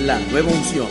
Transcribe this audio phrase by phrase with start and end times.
[0.00, 0.88] la nueva unción.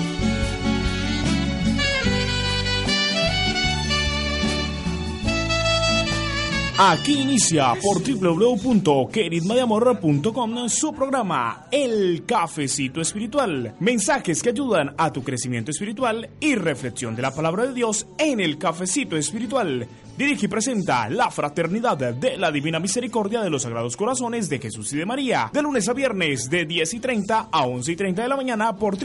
[6.82, 13.76] Aquí inicia por www.queridmayamor.com su programa El Cafecito Espiritual.
[13.82, 18.40] Mensajes que ayudan a tu crecimiento espiritual y reflexión de la palabra de Dios en
[18.40, 19.90] el Cafecito Espiritual.
[20.20, 24.92] Dirige y presenta la Fraternidad de la Divina Misericordia de los Sagrados Corazones de Jesús
[24.92, 25.50] y de María.
[25.54, 28.76] De lunes a viernes de 10 y 30 a 11 y 30 de la mañana
[28.76, 28.98] por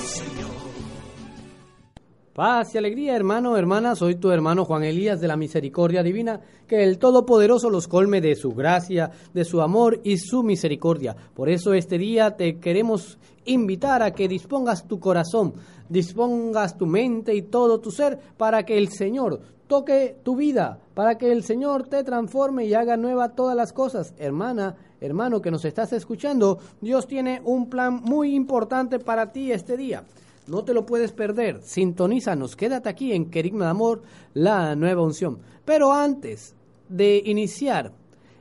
[0.00, 0.57] Señor.
[2.38, 6.84] Paz y alegría, hermano, hermana, soy tu hermano Juan Elías de la Misericordia Divina, que
[6.84, 11.16] el Todopoderoso los colme de su gracia, de su amor y su misericordia.
[11.34, 15.54] Por eso este día te queremos invitar a que dispongas tu corazón,
[15.88, 21.18] dispongas tu mente y todo tu ser para que el Señor toque tu vida, para
[21.18, 24.14] que el Señor te transforme y haga nueva todas las cosas.
[24.16, 29.76] Hermana, hermano que nos estás escuchando, Dios tiene un plan muy importante para ti este
[29.76, 30.04] día.
[30.48, 31.60] No te lo puedes perder.
[31.62, 32.56] Sintonízanos.
[32.56, 35.38] Quédate aquí en Querigma de Amor, la nueva unción.
[35.64, 36.56] Pero antes
[36.88, 37.92] de iniciar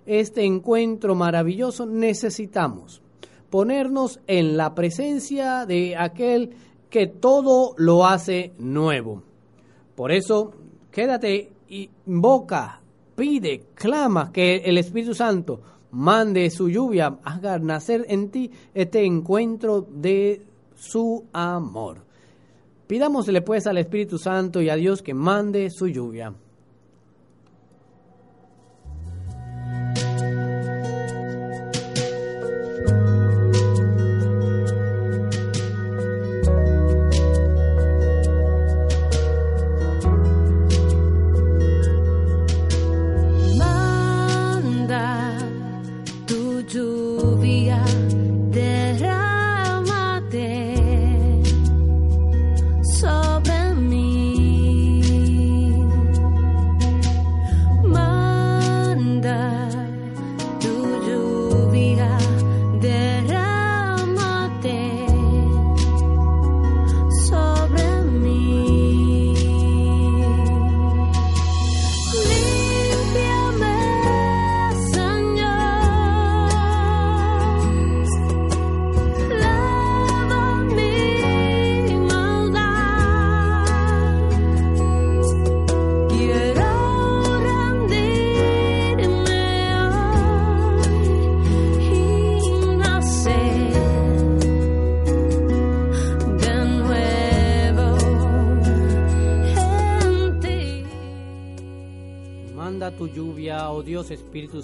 [0.05, 3.02] este encuentro maravilloso, necesitamos
[3.50, 6.55] ponernos en la presencia de aquel
[6.89, 9.23] que todo lo hace nuevo.
[9.95, 10.53] Por eso,
[10.91, 12.81] quédate y invoca,
[13.16, 15.59] pide, clama que el Espíritu Santo
[15.91, 20.41] mande su lluvia, haga nacer en ti este encuentro de
[20.78, 22.06] su amor.
[22.88, 26.34] Pidámosle pues al Espíritu Santo y a Dios que mande su lluvia.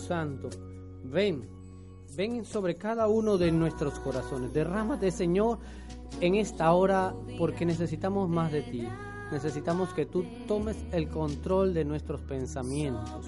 [0.03, 0.49] Santo.
[1.03, 1.47] Ven,
[2.15, 4.53] ven sobre cada uno de nuestros corazones.
[4.53, 5.59] Derrámate, Señor,
[6.21, 8.87] en esta hora porque necesitamos más de ti.
[9.31, 13.25] Necesitamos que tú tomes el control de nuestros pensamientos,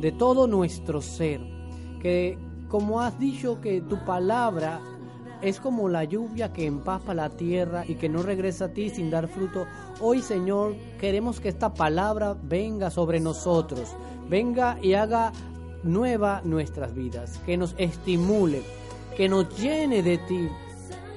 [0.00, 1.40] de todo nuestro ser.
[2.02, 2.36] Que
[2.68, 4.80] como has dicho que tu palabra
[5.40, 9.10] es como la lluvia que empapa la tierra y que no regresa a ti sin
[9.10, 9.66] dar fruto.
[10.00, 13.94] Hoy, Señor, queremos que esta palabra venga sobre nosotros,
[14.28, 15.32] venga y haga
[15.82, 18.62] nueva nuestras vidas, que nos estimule,
[19.16, 20.48] que nos llene de ti.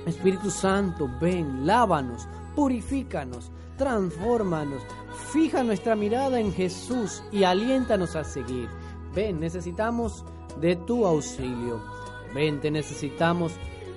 [0.05, 4.81] Espíritu Santo, ven, lávanos, purifícanos, transfórmanos,
[5.31, 8.69] fija nuestra mirada en Jesús y aliéntanos a seguir.
[9.13, 10.25] Ven, necesitamos
[10.59, 11.81] de tu auxilio.
[12.33, 13.53] Ven, te necesitamos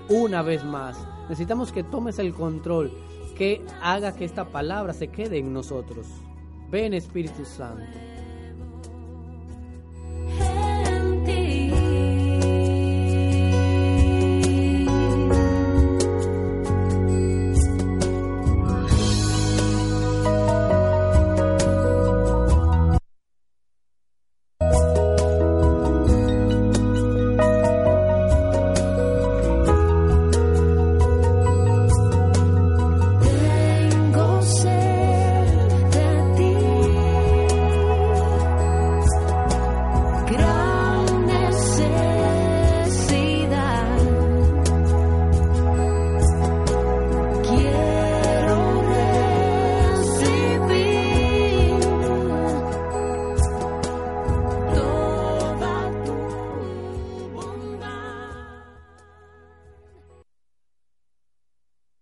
[0.08, 0.98] una vez más.
[1.28, 2.92] Necesitamos que tomes el control,
[3.36, 6.06] que haga que esta palabra se quede en nosotros.
[6.70, 8.13] Ven Espíritu Santo.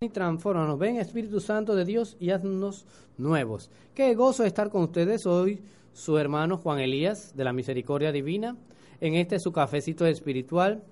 [0.05, 0.79] Y transfórmanos.
[0.79, 2.87] Ven Espíritu Santo de Dios y haznos
[3.19, 3.71] nuevos.
[3.95, 5.63] Qué gozo estar con ustedes hoy.
[5.93, 8.57] su hermano Juan Elías de la Misericordia Divina,
[9.01, 10.83] en este su cafecito espiritual,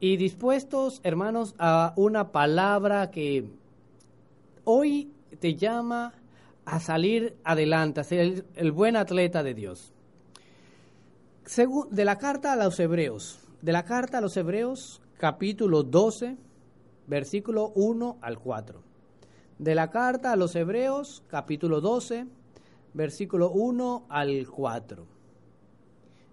[0.00, 3.50] y dispuestos, hermanos, a una palabra que
[4.64, 6.14] hoy te llama
[6.64, 9.92] a salir adelante, a ser el, el buen atleta de Dios.
[11.44, 16.38] Según, de la carta a los Hebreos, de la carta a los Hebreos, capítulo 12,
[17.10, 18.80] versículo 1 al 4.
[19.58, 22.26] De la carta a los Hebreos, capítulo 12,
[22.94, 25.04] versículo 1 al 4.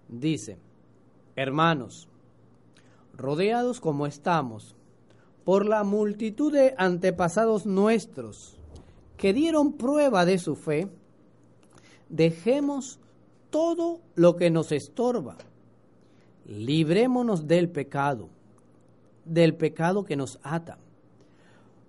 [0.08, 0.56] Dice,
[1.34, 2.08] hermanos,
[3.12, 4.76] rodeados como estamos
[5.44, 8.56] por la multitud de antepasados nuestros
[9.16, 10.88] que dieron prueba de su fe,
[12.08, 13.00] dejemos
[13.50, 15.38] todo lo que nos estorba,
[16.46, 18.28] librémonos del pecado,
[19.28, 20.78] del pecado que nos ata,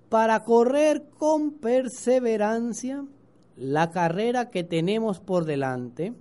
[0.09, 3.05] para correr con perseverancia
[3.55, 6.13] la carrera que tenemos por delante,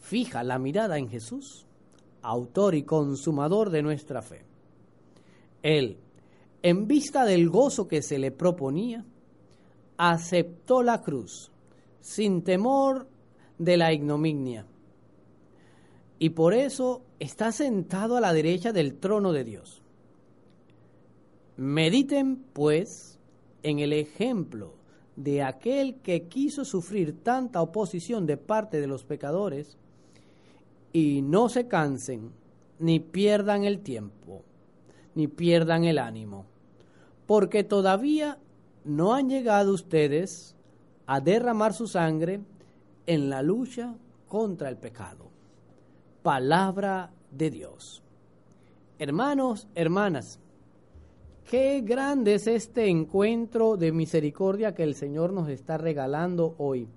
[0.00, 1.66] fija la mirada en Jesús,
[2.22, 4.44] autor y consumador de nuestra fe.
[5.62, 5.98] Él,
[6.62, 9.04] en vista del gozo que se le proponía,
[9.96, 11.50] aceptó la cruz
[12.00, 13.06] sin temor
[13.58, 14.66] de la ignominia.
[16.18, 19.81] Y por eso está sentado a la derecha del trono de Dios.
[21.56, 23.18] Mediten, pues,
[23.62, 24.74] en el ejemplo
[25.16, 29.76] de aquel que quiso sufrir tanta oposición de parte de los pecadores
[30.92, 32.32] y no se cansen
[32.78, 34.42] ni pierdan el tiempo,
[35.14, 36.46] ni pierdan el ánimo,
[37.26, 38.38] porque todavía
[38.84, 40.56] no han llegado ustedes
[41.06, 42.40] a derramar su sangre
[43.06, 43.94] en la lucha
[44.26, 45.30] contra el pecado.
[46.22, 48.02] Palabra de Dios.
[48.98, 50.38] Hermanos, hermanas,
[51.48, 56.88] qué grande es este encuentro de misericordia que el Señor nos está regalando hoy.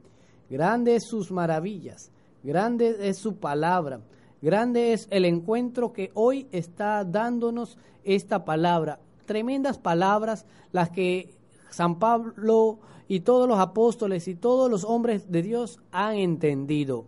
[0.49, 2.11] Grande es sus maravillas,
[2.43, 4.01] grande es su palabra,
[4.41, 8.99] grande es el encuentro que hoy está dándonos esta palabra.
[9.25, 11.33] Tremendas palabras las que
[11.71, 17.05] San Pablo y todos los apóstoles y todos los hombres de Dios han entendido.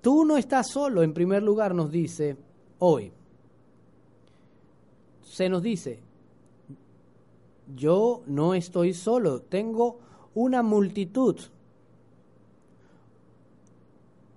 [0.00, 2.36] Tú no estás solo, en primer lugar nos dice
[2.78, 3.12] hoy.
[5.32, 5.98] Se nos dice,
[7.74, 9.98] yo no estoy solo, tengo
[10.34, 11.40] una multitud,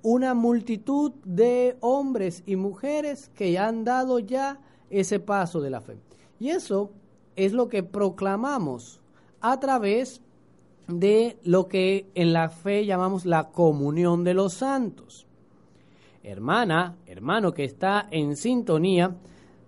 [0.03, 5.97] una multitud de hombres y mujeres que han dado ya ese paso de la fe.
[6.39, 6.91] Y eso
[7.35, 9.01] es lo que proclamamos
[9.41, 10.21] a través
[10.87, 15.27] de lo que en la fe llamamos la comunión de los santos.
[16.23, 19.13] Hermana, hermano que está en sintonía,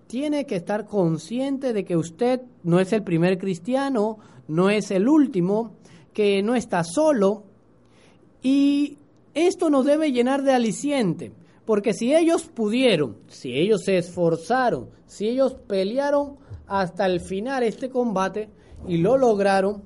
[0.07, 4.18] tiene que estar consciente de que usted no es el primer cristiano,
[4.48, 5.75] no es el último,
[6.13, 7.44] que no está solo
[8.42, 8.98] y
[9.33, 11.31] esto nos debe llenar de aliciente,
[11.65, 17.89] porque si ellos pudieron, si ellos se esforzaron, si ellos pelearon hasta el final este
[17.89, 18.50] combate
[18.88, 19.83] y lo lograron,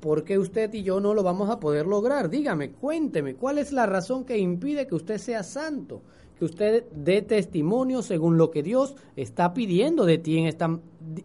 [0.00, 2.30] ¿por qué usted y yo no lo vamos a poder lograr?
[2.30, 6.02] Dígame, cuénteme, ¿cuál es la razón que impide que usted sea santo?
[6.40, 10.80] Que usted dé testimonio según lo que Dios está pidiendo de ti en esta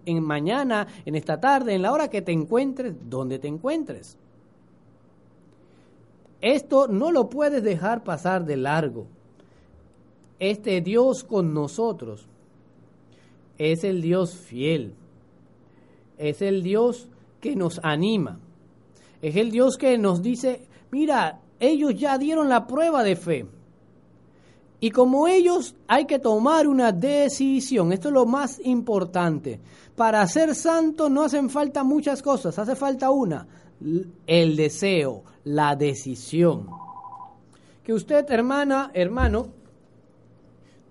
[0.08, 4.18] mañana, en esta tarde, en la hora que te encuentres, donde te encuentres.
[6.42, 9.08] Esto no lo puedes dejar pasar de largo.
[10.38, 12.28] Este Dios con nosotros
[13.58, 14.96] es el Dios fiel.
[16.18, 17.08] Es el Dios
[17.40, 18.38] que nos anima.
[19.22, 23.46] Es el Dios que nos dice, mira, ellos ya dieron la prueba de fe.
[24.80, 29.60] Y como ellos hay que tomar una decisión, esto es lo más importante.
[29.96, 33.48] Para ser santo no hacen falta muchas cosas, hace falta una,
[34.28, 36.68] el deseo, la decisión.
[37.84, 39.48] Que usted, hermana, hermano,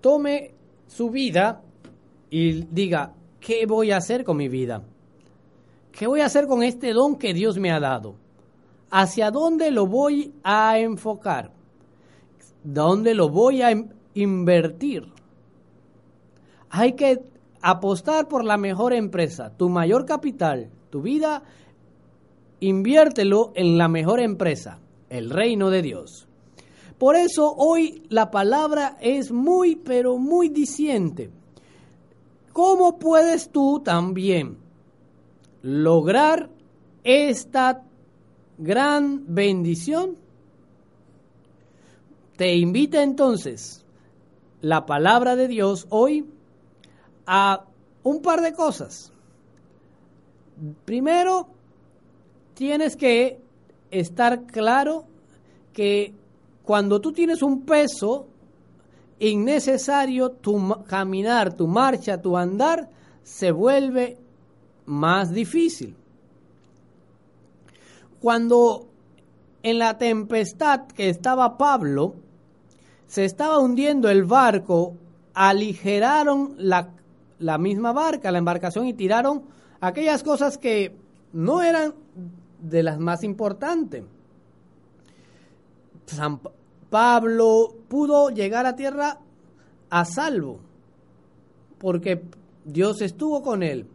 [0.01, 0.51] tome
[0.87, 1.61] su vida
[2.29, 4.81] y diga, ¿qué voy a hacer con mi vida?
[5.91, 8.15] ¿Qué voy a hacer con este don que Dios me ha dado?
[8.89, 11.51] ¿Hacia dónde lo voy a enfocar?
[12.65, 13.69] ¿Dónde lo voy a
[14.15, 15.05] invertir?
[16.71, 17.21] Hay que
[17.61, 21.43] apostar por la mejor empresa, tu mayor capital, tu vida,
[22.59, 24.79] inviértelo en la mejor empresa,
[25.09, 26.27] el reino de Dios.
[26.97, 31.29] Por eso hoy la palabra es muy, pero muy diciente.
[32.51, 34.57] ¿Cómo puedes tú también
[35.61, 36.49] lograr
[37.03, 37.83] esta
[38.57, 40.24] gran bendición?
[42.37, 43.85] Te invita entonces
[44.61, 46.25] la palabra de Dios hoy
[47.25, 47.65] a
[48.03, 49.11] un par de cosas.
[50.83, 51.47] Primero,
[52.53, 53.39] tienes que
[53.89, 55.05] estar claro
[55.71, 56.13] que
[56.63, 58.27] cuando tú tienes un peso
[59.19, 62.89] innecesario, tu caminar, tu marcha, tu andar
[63.23, 64.17] se vuelve
[64.85, 65.95] más difícil.
[68.19, 68.87] Cuando
[69.63, 72.15] en la tempestad que estaba Pablo,
[73.07, 74.95] se estaba hundiendo el barco,
[75.33, 76.89] aligeraron la,
[77.39, 79.43] la misma barca, la embarcación, y tiraron
[79.81, 80.95] aquellas cosas que
[81.33, 81.93] no eran
[82.61, 84.03] de las más importantes.
[86.05, 86.51] San Pa-
[86.89, 89.19] Pablo pudo llegar a tierra
[89.89, 90.59] a salvo,
[91.79, 92.21] porque
[92.63, 93.87] Dios estuvo con él.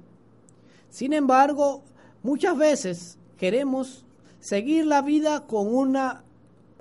[0.90, 1.82] Sin embargo,
[2.22, 4.04] muchas veces queremos
[4.40, 6.24] seguir la vida con una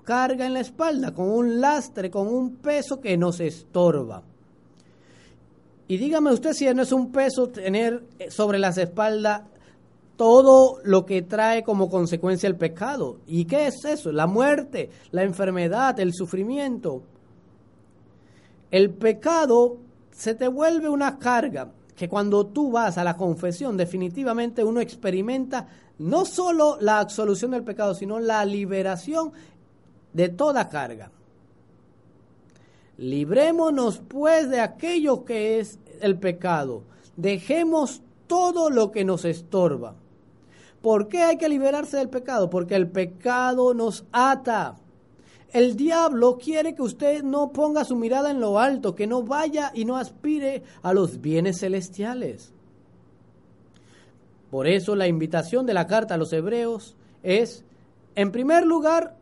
[0.09, 4.23] carga en la espalda, con un lastre, con un peso que nos estorba.
[5.87, 9.43] Y dígame usted si no es un peso tener sobre las espaldas
[10.15, 13.19] todo lo que trae como consecuencia el pecado.
[13.27, 14.11] ¿Y qué es eso?
[14.11, 17.03] La muerte, la enfermedad, el sufrimiento.
[18.71, 19.77] El pecado
[20.09, 25.67] se te vuelve una carga que cuando tú vas a la confesión definitivamente uno experimenta
[25.99, 29.33] no solo la absolución del pecado, sino la liberación
[30.13, 31.11] de toda carga.
[32.97, 36.83] Librémonos pues de aquello que es el pecado.
[37.15, 39.95] Dejemos todo lo que nos estorba.
[40.81, 42.49] ¿Por qué hay que liberarse del pecado?
[42.49, 44.75] Porque el pecado nos ata.
[45.51, 49.71] El diablo quiere que usted no ponga su mirada en lo alto, que no vaya
[49.73, 52.53] y no aspire a los bienes celestiales.
[54.51, 57.65] Por eso la invitación de la carta a los hebreos es,
[58.15, 59.15] en primer lugar,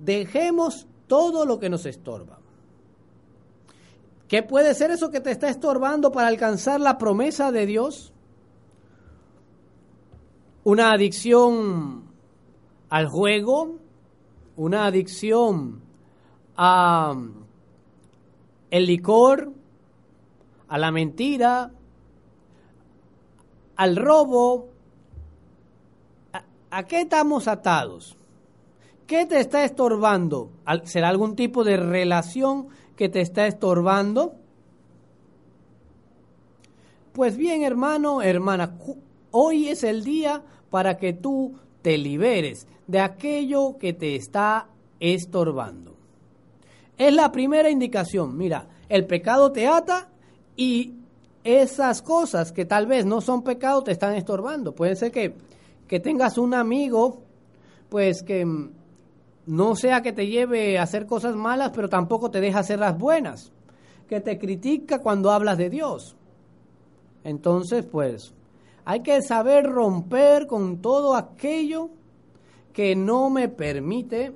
[0.00, 2.38] dejemos todo lo que nos estorba.
[4.28, 8.12] ¿Qué puede ser eso que te está estorbando para alcanzar la promesa de Dios?
[10.62, 12.04] Una adicción
[12.88, 13.78] al juego,
[14.56, 15.82] una adicción
[16.56, 17.14] a
[18.70, 19.52] el licor,
[20.68, 21.72] a la mentira,
[23.74, 24.68] al robo.
[26.32, 28.16] ¿A, a qué estamos atados?
[29.10, 30.52] ¿Qué te está estorbando?
[30.64, 34.36] ¿Al- ¿Será algún tipo de relación que te está estorbando?
[37.12, 38.78] Pues bien, hermano, hermana,
[39.32, 44.68] hoy es el día para que tú te liberes de aquello que te está
[45.00, 45.96] estorbando.
[46.96, 48.36] Es la primera indicación.
[48.38, 50.08] Mira, el pecado te ata
[50.54, 50.94] y
[51.42, 54.72] esas cosas que tal vez no son pecado te están estorbando.
[54.72, 55.34] Puede ser que,
[55.88, 57.22] que tengas un amigo,
[57.88, 58.46] pues que
[59.50, 62.96] no sea que te lleve a hacer cosas malas, pero tampoco te deja hacer las
[62.96, 63.52] buenas.
[64.08, 66.16] Que te critica cuando hablas de Dios.
[67.24, 68.32] Entonces, pues,
[68.84, 71.90] hay que saber romper con todo aquello
[72.72, 74.32] que no me permite,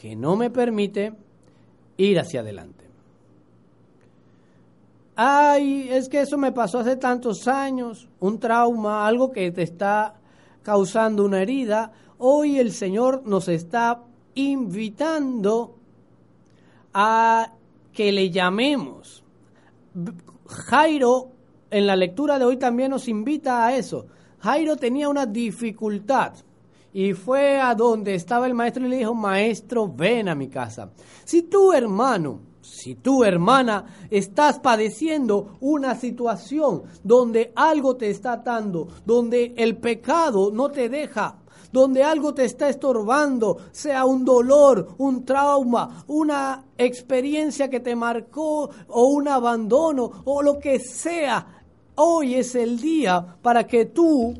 [0.00, 1.12] que no me permite
[1.98, 2.86] ir hacia adelante.
[5.14, 10.14] Ay, es que eso me pasó hace tantos años, un trauma, algo que te está
[10.62, 11.92] causando una herida.
[12.26, 14.02] Hoy el Señor nos está
[14.34, 15.76] invitando
[16.94, 17.52] a
[17.92, 19.22] que le llamemos.
[20.46, 21.32] Jairo,
[21.70, 24.06] en la lectura de hoy también nos invita a eso.
[24.38, 26.32] Jairo tenía una dificultad
[26.94, 30.92] y fue a donde estaba el maestro y le dijo, maestro, ven a mi casa.
[31.26, 38.88] Si tú, hermano, si tú, hermana, estás padeciendo una situación donde algo te está atando,
[39.04, 41.43] donde el pecado no te deja,
[41.74, 48.70] donde algo te está estorbando, sea un dolor, un trauma, una experiencia que te marcó
[48.86, 51.64] o un abandono o lo que sea,
[51.96, 54.34] hoy es el día para que tú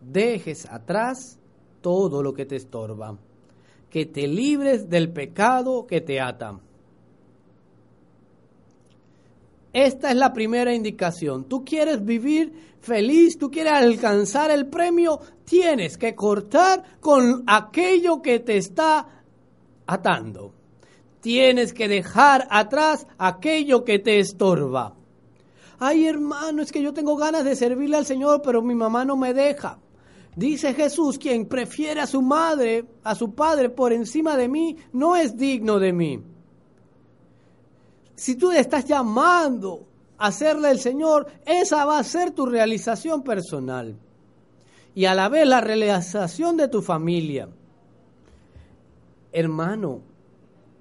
[0.00, 1.38] dejes atrás
[1.82, 3.14] todo lo que te estorba,
[3.90, 6.58] que te libres del pecado que te ata.
[9.74, 11.44] Esta es la primera indicación.
[11.44, 18.38] Tú quieres vivir feliz, tú quieres alcanzar el premio, tienes que cortar con aquello que
[18.40, 19.22] te está
[19.86, 20.52] atando.
[21.20, 24.94] Tienes que dejar atrás aquello que te estorba.
[25.78, 29.16] Ay, hermano, es que yo tengo ganas de servirle al Señor, pero mi mamá no
[29.16, 29.78] me deja.
[30.36, 35.16] Dice Jesús, quien prefiere a su madre, a su padre por encima de mí, no
[35.16, 36.22] es digno de mí.
[38.14, 39.86] Si tú estás llamando
[40.18, 43.96] a serle el Señor, esa va a ser tu realización personal.
[44.98, 47.48] Y a la vez la realización de tu familia.
[49.30, 50.00] Hermano,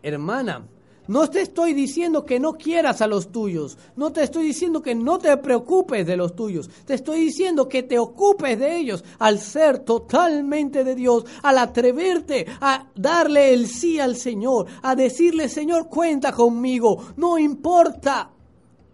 [0.01, 0.65] hermana,
[1.05, 3.77] No te estoy diciendo que no quieras a los tuyos.
[3.95, 6.67] No te estoy diciendo que no te preocupes de los tuyos.
[6.83, 12.47] Te estoy diciendo que te ocupes de ellos al ser totalmente de Dios, al atreverte
[12.59, 17.05] a darle el sí al Señor, a decirle, Señor, cuenta conmigo.
[17.17, 18.31] No importa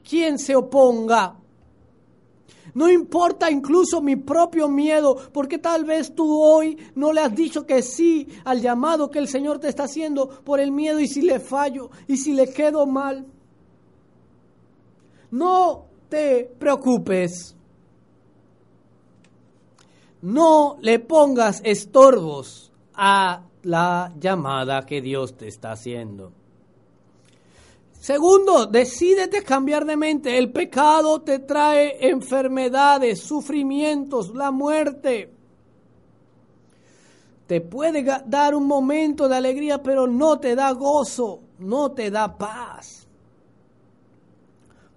[0.03, 1.38] quién se oponga.
[2.74, 7.65] No importa incluso mi propio miedo, porque tal vez tú hoy no le has dicho
[7.65, 11.22] que sí al llamado que el Señor te está haciendo por el miedo y si
[11.22, 13.25] le fallo y si le quedo mal.
[15.32, 17.56] No te preocupes.
[20.22, 26.32] No le pongas estorbos a la llamada que Dios te está haciendo.
[28.04, 30.38] Segundo, decídete cambiar de mente.
[30.38, 35.32] El pecado te trae enfermedades, sufrimientos, la muerte.
[37.48, 42.38] Te puede dar un momento de alegría, pero no te da gozo, no te da
[42.38, 43.08] paz.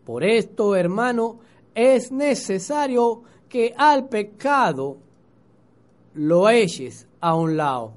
[0.05, 1.39] Por esto, hermano,
[1.77, 4.97] es necesario que al pecado
[6.15, 7.93] lo eches a un lado.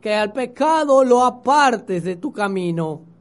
[0.00, 3.15] Que al pecado lo apartes de tu camino.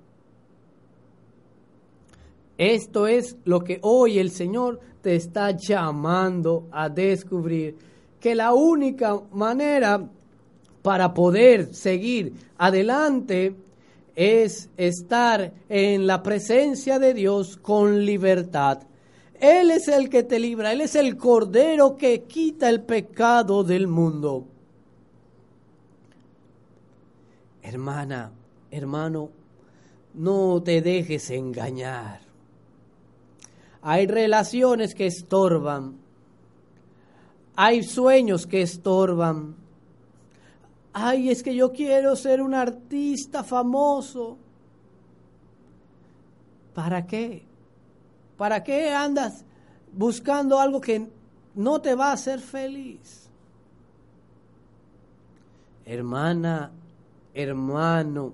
[2.58, 7.76] Esto es lo que hoy el Señor te está llamando a descubrir.
[8.20, 10.08] Que la única manera
[10.82, 13.56] para poder seguir adelante
[14.16, 18.80] es estar en la presencia de Dios con libertad.
[19.40, 23.88] Él es el que te libra, Él es el cordero que quita el pecado del
[23.88, 24.46] mundo.
[27.62, 28.32] Hermana,
[28.72, 29.30] hermano,
[30.14, 32.25] no te dejes engañar.
[33.88, 35.96] Hay relaciones que estorban.
[37.56, 39.56] Hay sueños que estorban.
[40.92, 44.40] Ay, es que yo quiero ser un artista famoso.
[46.74, 47.46] ¿Para qué?
[48.38, 49.46] ¿Para qué andas
[49.94, 51.08] buscando algo que
[51.54, 53.30] no te va a hacer feliz?
[55.86, 56.72] Hermana,
[57.36, 58.34] hermano,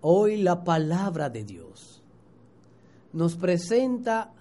[0.00, 1.87] hoy la palabra de Dios
[3.12, 4.32] nos presenta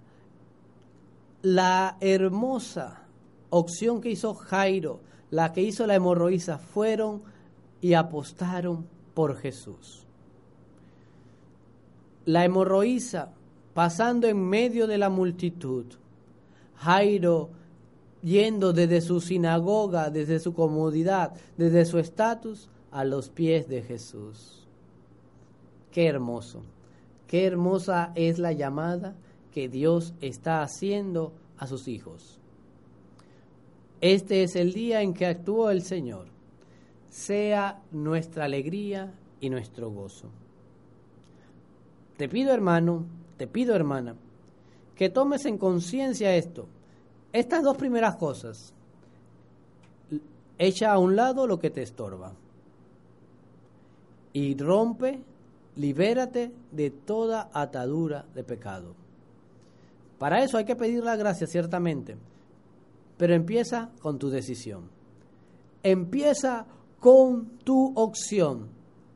[1.41, 3.03] la hermosa
[3.49, 4.99] opción que hizo Jairo,
[5.31, 7.21] la que hizo la hemorroísa, fueron
[7.81, 10.05] y apostaron por Jesús.
[12.25, 13.31] La hemorroísa
[13.73, 15.85] pasando en medio de la multitud,
[16.77, 17.49] Jairo
[18.23, 24.65] yendo desde su sinagoga, desde su comodidad, desde su estatus, a los pies de Jesús.
[25.91, 26.63] Qué hermoso,
[27.27, 29.15] qué hermosa es la llamada
[29.51, 32.39] que Dios está haciendo a sus hijos.
[34.01, 36.27] Este es el día en que actuó el Señor.
[37.09, 40.29] Sea nuestra alegría y nuestro gozo.
[42.17, 43.05] Te pido, hermano,
[43.37, 44.15] te pido, hermana,
[44.95, 46.67] que tomes en conciencia esto.
[47.33, 48.73] Estas dos primeras cosas.
[50.57, 52.33] Echa a un lado lo que te estorba.
[54.33, 55.19] Y rompe,
[55.77, 58.95] libérate de toda atadura de pecado.
[60.17, 62.17] Para eso hay que pedir la gracia, ciertamente.
[63.17, 64.89] Pero empieza con tu decisión.
[65.83, 66.65] Empieza
[66.99, 68.69] con tu opción.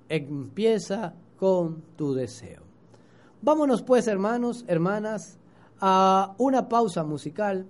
[0.07, 2.61] Empieza con tu deseo.
[3.41, 5.39] Vámonos pues, hermanos, hermanas,
[5.79, 7.65] a una pausa musical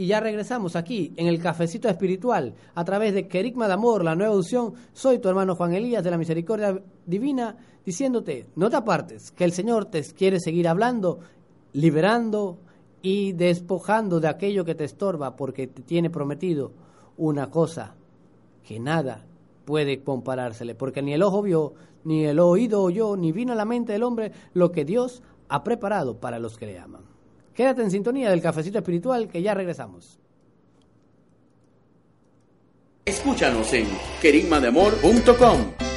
[0.00, 4.14] y ya regresamos aquí en el cafecito espiritual a través de Querigma de Amor, la
[4.14, 4.72] nueva unción.
[4.94, 9.52] Soy tu hermano Juan Elías de la Misericordia Divina, diciéndote, no te apartes, que el
[9.52, 11.18] Señor te quiere seguir hablando,
[11.74, 12.56] liberando
[13.02, 16.72] y despojando de aquello que te estorba, porque te tiene prometido
[17.18, 17.94] una cosa
[18.66, 19.26] que nada
[19.66, 23.66] puede comparársele, porque ni el ojo vio, ni el oído oyó, ni vino a la
[23.66, 27.09] mente del hombre lo que Dios ha preparado para los que le aman.
[27.60, 30.18] Quédate en sintonía del cafecito espiritual que ya regresamos.
[33.04, 33.86] Escúchanos en
[34.22, 35.89] querigmadeamor.com.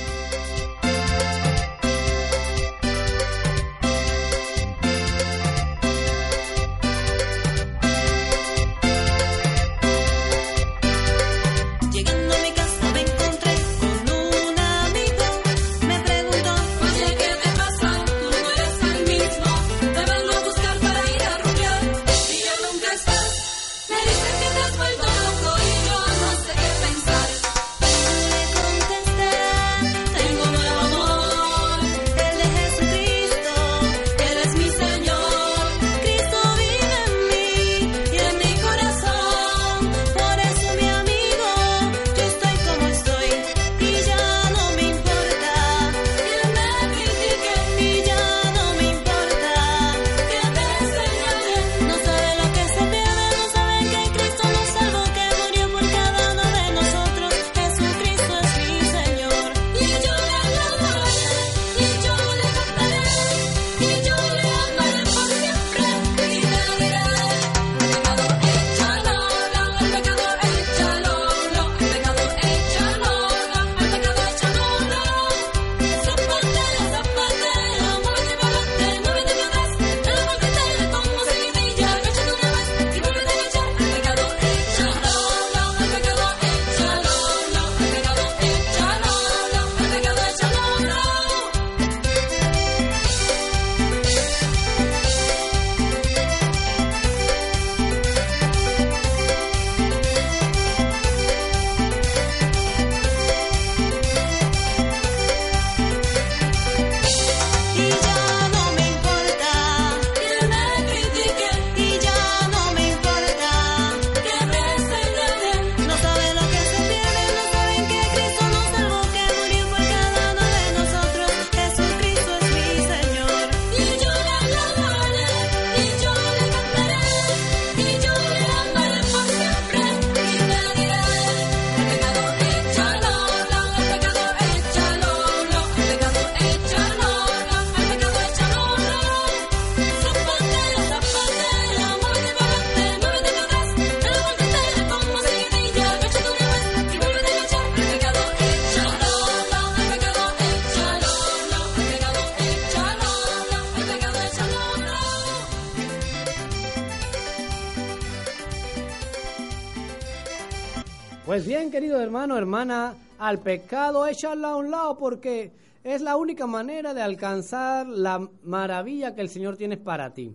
[162.13, 165.52] hermano, hermana, al pecado échalo a un lado porque
[165.84, 170.32] es la única manera de alcanzar la maravilla que el Señor tiene para ti.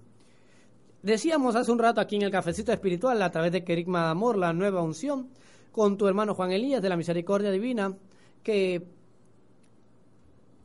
[1.04, 4.36] Decíamos hace un rato aquí en el cafecito espiritual a través de Kerigma de Amor,
[4.36, 5.28] la nueva unción,
[5.70, 7.94] con tu hermano Juan Elías de la Misericordia Divina,
[8.42, 8.84] que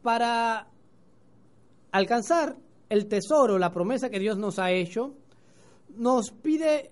[0.01, 0.65] para
[1.91, 2.55] alcanzar
[2.89, 5.13] el tesoro, la promesa que Dios nos ha hecho,
[5.95, 6.89] nos pide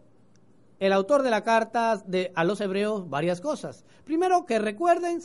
[0.81, 3.85] el autor de la carta a los hebreos varias cosas.
[4.03, 5.21] Primero, que recuerden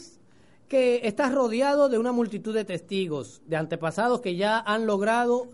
[0.68, 5.48] que estás rodeado de una multitud de testigos, de antepasados que ya han logrado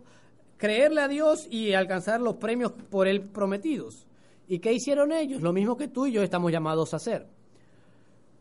[0.57, 4.09] creerle a Dios y alcanzar los premios por él prometidos.
[4.49, 5.41] ¿Y qué hicieron ellos?
[5.41, 7.29] Lo mismo que tú y yo estamos llamados a hacer.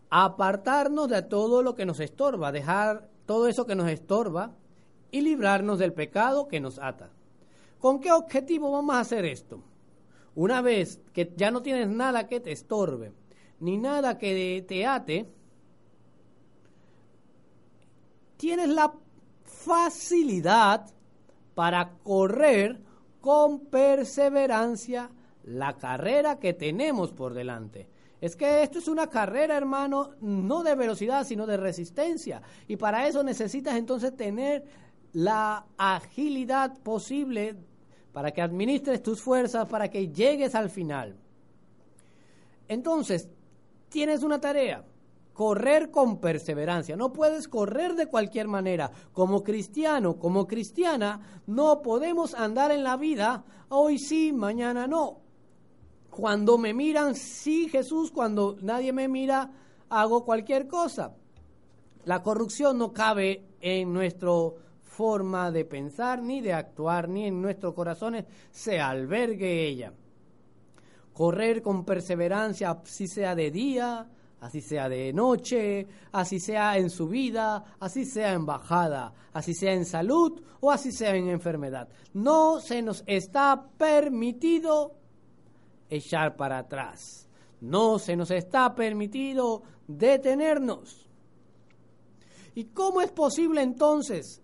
[0.10, 4.56] Apartarnos de todo lo que nos estorba, dejar todo eso que nos estorba
[5.12, 7.12] y librarnos del pecado que nos ata.
[7.80, 9.62] ¿Con qué objetivo vamos a hacer esto?
[10.36, 13.12] Una vez que ya no tienes nada que te estorbe,
[13.60, 15.28] ni nada que te ate,
[18.38, 18.94] tienes la
[19.44, 20.90] facilidad
[21.54, 22.82] para correr
[23.20, 25.12] con perseverancia
[25.44, 27.88] la carrera que tenemos por delante.
[28.20, 32.42] Es que esto es una carrera, hermano, no de velocidad, sino de resistencia.
[32.68, 34.64] Y para eso necesitas entonces tener
[35.14, 37.56] la agilidad posible
[38.14, 41.16] para que administres tus fuerzas, para que llegues al final.
[42.68, 43.30] Entonces,
[43.90, 44.84] tienes una tarea,
[45.34, 46.96] correr con perseverancia.
[46.96, 48.92] No puedes correr de cualquier manera.
[49.14, 55.20] Como cristiano, como cristiana, no podemos andar en la vida hoy sí, mañana no.
[56.10, 59.52] Cuando me miran, sí Jesús, cuando nadie me mira,
[59.90, 61.16] hago cualquier cosa.
[62.06, 64.30] La corrupción no cabe en nuestra
[64.92, 69.94] forma de pensar, ni de actuar, ni en nuestros corazones se albergue ella.
[71.14, 74.06] Correr con perseverancia, así sea de día,
[74.42, 79.74] así sea de noche, así sea en su vida, así sea en bajada, así sea
[79.74, 81.88] en salud o así sea en enfermedad.
[82.14, 84.98] No se nos está permitido
[85.90, 87.30] echar para atrás.
[87.62, 91.08] No se nos está permitido detenernos.
[92.56, 94.41] ¿Y cómo es posible entonces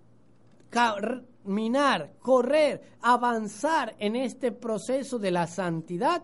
[0.78, 6.24] caminar, correr, avanzar en este proceso de la santidad?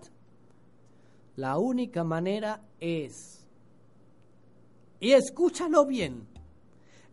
[1.36, 3.48] La única manera es,
[5.00, 6.28] y escúchalo bien,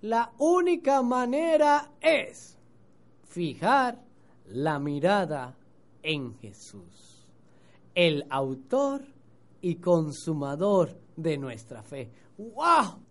[0.02, 2.58] la única manera es
[3.24, 4.02] fijar
[4.46, 5.56] la mirada
[6.02, 7.26] en Jesús,
[7.94, 9.02] el autor
[9.62, 12.10] y consumador de nuestra fe.
[12.36, 13.09] ¡Wow!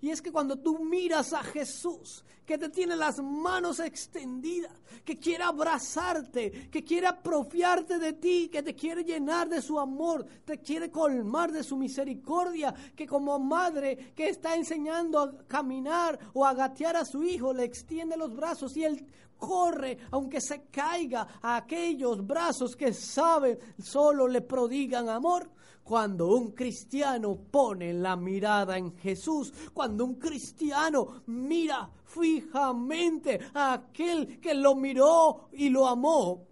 [0.00, 4.72] Y es que cuando tú miras a Jesús, que te tiene las manos extendidas,
[5.04, 10.24] que quiere abrazarte, que quiere apropiarte de ti, que te quiere llenar de su amor,
[10.44, 16.44] te quiere colmar de su misericordia, que como madre que está enseñando a caminar o
[16.44, 19.04] a gatear a su hijo, le extiende los brazos y él
[19.36, 25.50] corre, aunque se caiga a aquellos brazos que saben solo le prodigan amor.
[25.86, 34.40] Cuando un cristiano pone la mirada en Jesús, cuando un cristiano mira fijamente a aquel
[34.40, 36.44] que lo miró y lo amó,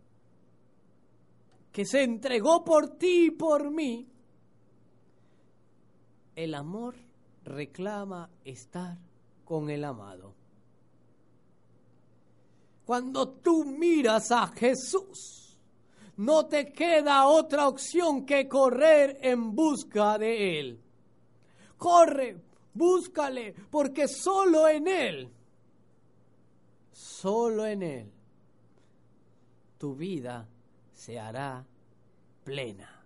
[1.73, 4.07] que se entregó por ti y por mí,
[6.37, 6.95] el amor
[7.43, 8.97] reclama estar
[9.45, 10.33] con el amado.
[12.87, 15.44] Cuando tú miras a Jesús,
[16.17, 20.81] no te queda otra opción que correr en busca de Él.
[21.77, 22.41] Corre,
[22.73, 25.33] búscale, porque solo en Él,
[26.93, 28.13] solo en Él,
[29.79, 30.49] tu vida
[30.93, 31.65] se hará
[32.45, 33.05] plena,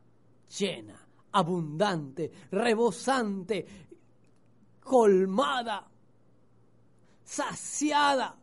[0.58, 3.66] llena, abundante, rebosante,
[4.80, 5.88] colmada,
[7.24, 8.36] saciada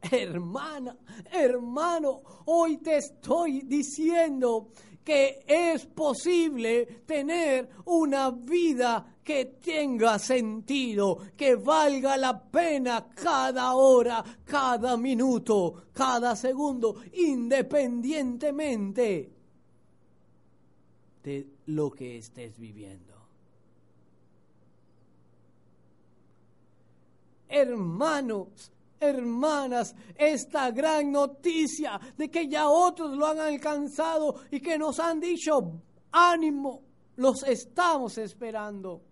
[0.00, 0.96] Hermana,
[1.30, 4.68] hermano, hoy te estoy diciendo
[5.04, 14.24] que es posible tener una vida que tenga sentido, que valga la pena cada hora,
[14.44, 19.32] cada minuto, cada segundo, independientemente
[21.22, 23.08] de lo que estés viviendo.
[27.48, 34.98] Hermanos, hermanas, esta gran noticia de que ya otros lo han alcanzado y que nos
[34.98, 35.80] han dicho,
[36.12, 36.82] ánimo,
[37.16, 39.02] los estamos esperando.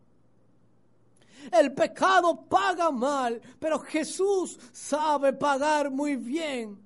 [1.53, 6.79] El pecado paga mal, pero Jesús sabe pagar muy bien.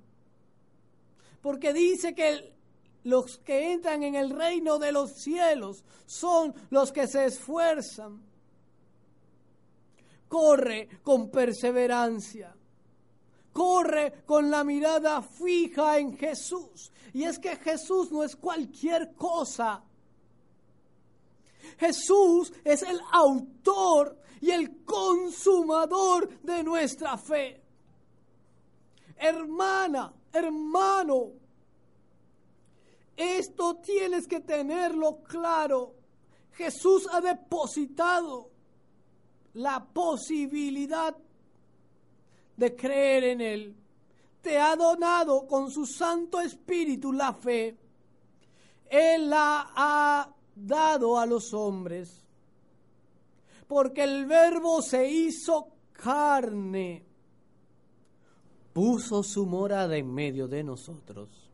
[1.40, 2.52] Porque dice que
[3.04, 8.22] los que entran en el reino de los cielos son los que se esfuerzan.
[10.28, 12.54] Corre con perseverancia.
[13.52, 16.92] Corre con la mirada fija en Jesús.
[17.12, 19.82] Y es que Jesús no es cualquier cosa.
[21.78, 27.60] Jesús es el autor y el consumador de nuestra fe.
[29.16, 31.32] Hermana, hermano,
[33.16, 35.94] esto tienes que tenerlo claro.
[36.52, 38.50] Jesús ha depositado
[39.54, 41.14] la posibilidad
[42.60, 43.74] de creer en Él.
[44.42, 47.74] Te ha donado con su Santo Espíritu la fe.
[48.90, 52.22] Él la ha dado a los hombres.
[53.66, 57.06] Porque el verbo se hizo carne,
[58.74, 61.50] puso su morada en medio de nosotros.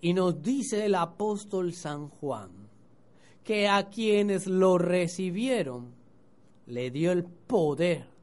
[0.00, 2.50] Y nos dice el apóstol San Juan
[3.44, 5.94] que a quienes lo recibieron
[6.66, 8.15] le dio el poder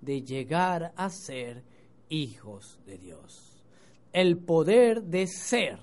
[0.00, 1.62] de llegar a ser
[2.08, 3.62] hijos de Dios.
[4.12, 5.78] El poder de ser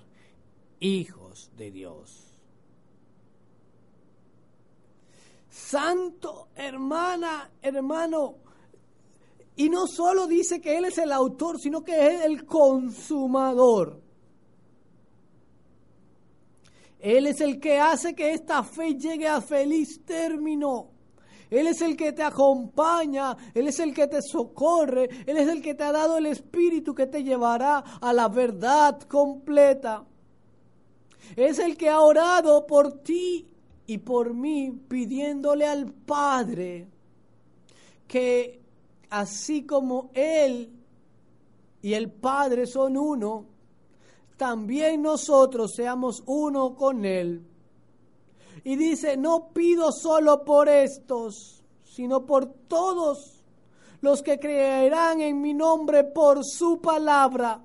[0.80, 2.26] hijos de Dios.
[5.50, 8.36] Santo, hermana, hermano.
[9.56, 14.02] Y no solo dice que Él es el autor, sino que es el consumador.
[17.00, 20.95] Él es el que hace que esta fe llegue a feliz término.
[21.56, 25.62] Él es el que te acompaña, Él es el que te socorre, Él es el
[25.62, 30.04] que te ha dado el Espíritu que te llevará a la verdad completa.
[31.38, 33.48] Es el que ha orado por ti
[33.88, 36.90] y por mí, pidiéndole al Padre
[38.06, 38.62] que
[39.10, 40.74] así como Él
[41.82, 43.46] y el Padre son uno,
[44.36, 47.55] también nosotros seamos uno con Él.
[48.66, 53.44] Y dice, no pido solo por estos, sino por todos
[54.02, 57.62] los que creerán en mi nombre por su palabra.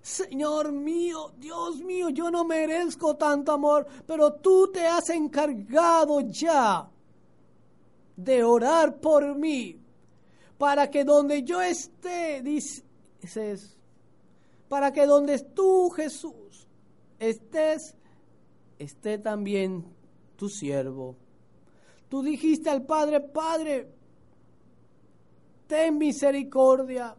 [0.00, 6.88] Señor mío, Dios mío, yo no merezco tanto amor, pero tú te has encargado ya
[8.16, 9.78] de orar por mí,
[10.56, 13.76] para que donde yo esté, dices,
[14.68, 16.66] para que donde tú, Jesús,
[17.18, 17.94] estés,
[18.78, 19.84] esté también
[20.36, 21.16] tu siervo.
[22.08, 23.88] Tú dijiste al Padre, Padre,
[25.66, 27.16] ten misericordia.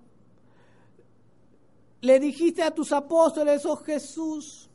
[2.01, 4.69] Le dijiste a tus apóstoles, oh Jesús,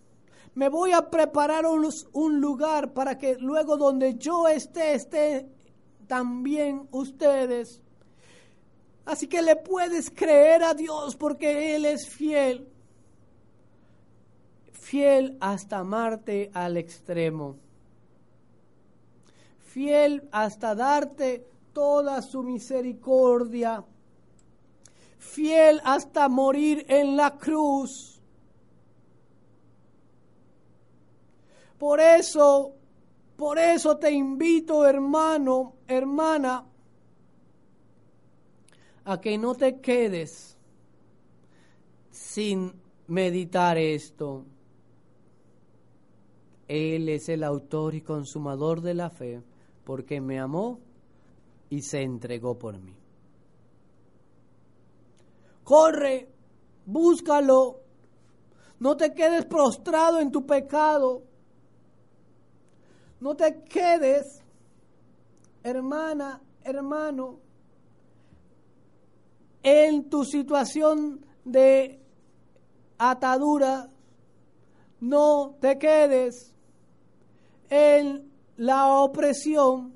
[0.55, 5.49] me voy a preparar un, lugar para que luego donde yo esté, esté
[6.09, 7.81] también ustedes.
[9.05, 12.69] Así que le puedes creer a Dios porque Él es fiel.
[14.89, 17.59] Fiel hasta amarte al extremo.
[19.59, 23.85] Fiel hasta darte toda su misericordia.
[25.19, 28.19] Fiel hasta morir en la cruz.
[31.79, 32.73] Por eso,
[33.37, 36.65] por eso te invito, hermano, hermana,
[39.05, 40.57] a que no te quedes
[42.11, 42.73] sin
[43.07, 44.47] meditar esto.
[46.69, 49.43] Él es el autor y consumador de la fe,
[49.85, 50.81] porque me amó
[51.71, 52.95] y se entregó por mí.
[55.65, 56.29] Corre,
[56.85, 57.81] búscalo,
[58.81, 61.23] no te quedes prostrado en tu pecado,
[63.21, 64.43] no te quedes,
[65.63, 67.41] hermana, hermano,
[69.63, 72.01] en tu situación de
[72.99, 73.89] atadura,
[75.01, 76.55] no te quedes
[77.71, 79.93] en la opresión.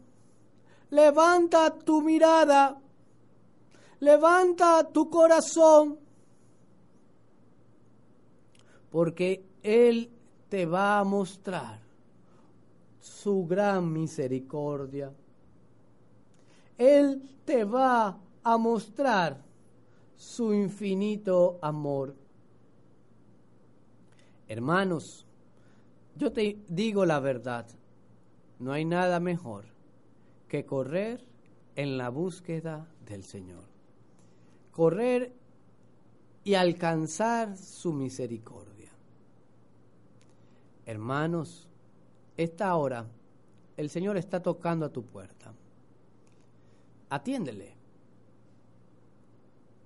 [0.90, 2.78] Levanta tu mirada,
[4.00, 5.98] levanta tu corazón,
[8.90, 10.11] porque Él
[10.48, 11.80] te va a mostrar
[13.00, 15.12] su gran misericordia.
[16.76, 19.40] Él te va a mostrar
[20.16, 22.14] su infinito amor.
[24.46, 25.26] Hermanos,
[26.16, 27.66] yo te digo la verdad,
[28.59, 29.64] no hay nada mejor
[30.48, 31.25] que correr
[31.77, 33.64] en la búsqueda del Señor.
[34.70, 35.33] Correr
[36.44, 38.90] y alcanzar su misericordia.
[40.87, 41.68] Hermanos,
[42.37, 43.07] esta hora
[43.77, 45.55] el Señor está tocando a tu puerta.
[47.09, 47.75] Atiéndele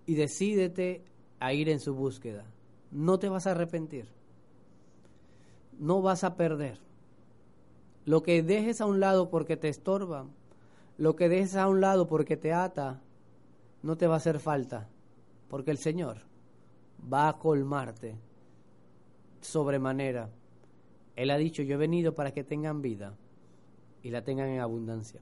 [0.06, 1.04] y decídete
[1.40, 2.44] a ir en su búsqueda.
[2.90, 4.15] No te vas a arrepentir.
[5.78, 6.78] No vas a perder.
[8.04, 10.26] Lo que dejes a un lado porque te estorba,
[10.96, 13.00] lo que dejes a un lado porque te ata,
[13.82, 14.88] no te va a hacer falta,
[15.48, 16.18] porque el Señor
[17.12, 18.16] va a colmarte
[19.40, 20.30] sobremanera.
[21.14, 23.14] Él ha dicho, yo he venido para que tengan vida
[24.02, 25.20] y la tengan en abundancia.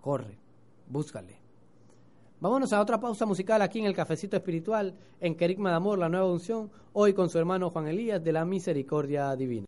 [0.00, 0.38] Corre,
[0.88, 1.39] búscale.
[2.40, 6.08] Vámonos a otra pausa musical aquí en el Cafecito Espiritual, en Querigma de Amor, la
[6.08, 9.66] nueva unción, hoy con su hermano Juan Elías de la Misericordia Divina.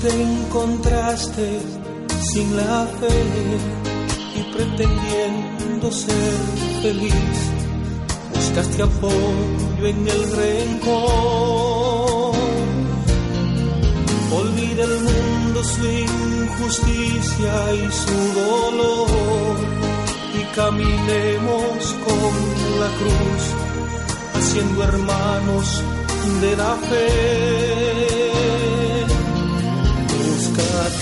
[0.00, 1.60] Te encontraste
[2.32, 3.18] sin la fe
[4.34, 6.34] y pretendiendo ser
[6.82, 7.52] feliz,
[8.34, 12.34] buscaste apoyo en el rencor.
[14.32, 19.56] Olvida el mundo su injusticia y su dolor
[20.34, 22.32] y caminemos con
[22.80, 23.42] la cruz
[24.34, 25.82] haciendo hermanos
[26.40, 27.89] de la fe.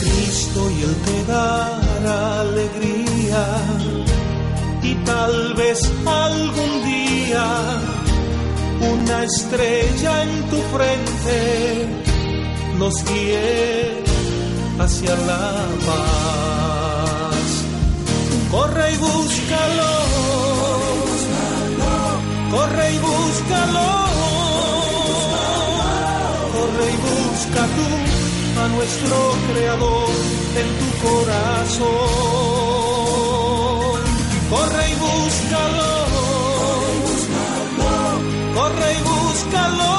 [0.01, 3.45] Cristo y Él te dará alegría.
[4.83, 7.47] Y tal vez algún día
[8.81, 11.39] una estrella en tu frente
[12.79, 14.05] nos guíe
[14.79, 17.49] hacia la paz.
[18.51, 19.93] Corre y búscalo.
[22.51, 24.09] Corre y búscalo
[26.59, 28.08] corre y busca tú
[28.79, 29.19] nuestro
[29.51, 30.09] Creador
[30.61, 31.89] en tu corazón.
[34.51, 35.91] Corre y búscalo,
[38.55, 39.93] corre y búscalo,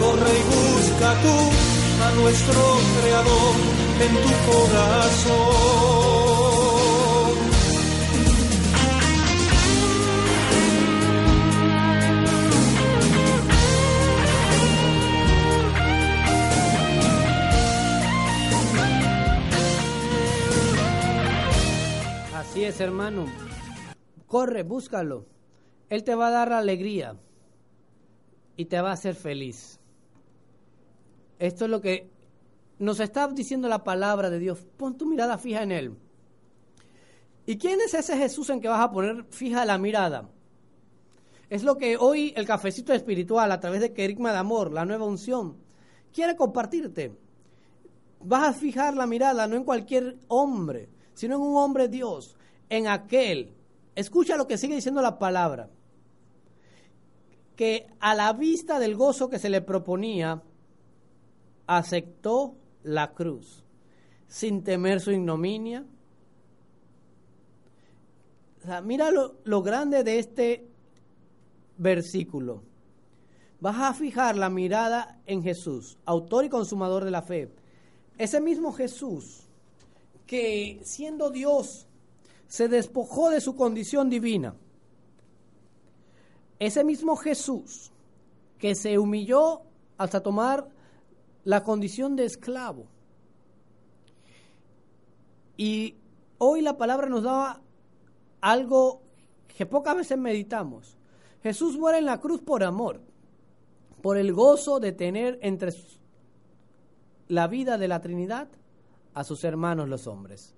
[0.00, 1.36] corre y busca tú
[2.06, 2.62] a nuestro
[2.96, 3.54] Creador
[4.04, 5.93] en tu corazón.
[22.54, 23.26] Así es, hermano.
[24.28, 25.26] Corre, búscalo.
[25.88, 27.16] Él te va a dar alegría
[28.56, 29.80] y te va a hacer feliz.
[31.40, 32.12] Esto es lo que
[32.78, 34.68] nos está diciendo la palabra de Dios.
[34.76, 35.96] Pon tu mirada fija en Él.
[37.44, 40.30] ¿Y quién es ese Jesús en que vas a poner fija la mirada?
[41.50, 45.06] Es lo que hoy el cafecito espiritual, a través de Querigma de Amor, la nueva
[45.06, 45.56] unción,
[46.12, 47.18] quiere compartirte.
[48.20, 52.36] Vas a fijar la mirada no en cualquier hombre, sino en un hombre Dios,
[52.76, 53.52] en aquel.
[53.94, 55.70] Escucha lo que sigue diciendo la palabra.
[57.56, 60.42] Que a la vista del gozo que se le proponía,
[61.66, 63.64] aceptó la cruz,
[64.26, 65.84] sin temer su ignominia.
[68.82, 70.66] Mira lo, lo grande de este
[71.78, 72.62] versículo.
[73.60, 77.50] Vas a fijar la mirada en Jesús, autor y consumador de la fe.
[78.18, 79.46] Ese mismo Jesús
[80.26, 81.86] que siendo Dios
[82.48, 84.54] se despojó de su condición divina.
[86.58, 87.92] Ese mismo Jesús
[88.58, 89.62] que se humilló
[89.98, 90.68] hasta tomar
[91.44, 92.86] la condición de esclavo.
[95.56, 95.96] Y
[96.38, 97.60] hoy la palabra nos da
[98.40, 99.02] algo
[99.46, 100.96] que pocas veces meditamos.
[101.42, 103.00] Jesús muere en la cruz por amor,
[104.02, 105.72] por el gozo de tener entre
[107.28, 108.48] la vida de la Trinidad
[109.12, 110.54] a sus hermanos los hombres.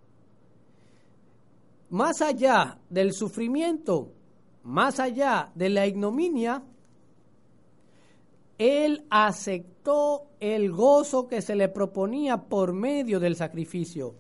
[1.91, 4.13] Más allá del sufrimiento,
[4.65, 6.65] más allá de la ignominia,
[8.59, 14.17] Él aceptó el gozo que se le proponía por medio del sacrificio,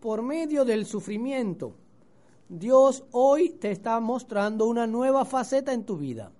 [0.00, 1.76] por medio del sufrimiento.
[2.48, 6.32] Dios hoy te está mostrando una nueva faceta en tu vida.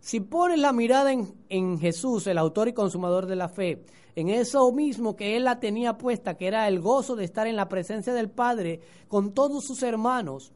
[0.00, 3.84] Si pones la mirada en, en, Jesús, el autor y consumador de la fe,
[4.14, 7.56] en eso mismo que Él la tenía puesta, que era el gozo de estar en
[7.56, 10.52] la presencia del Padre con todos sus hermanos,